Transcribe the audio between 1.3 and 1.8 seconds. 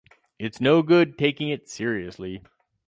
it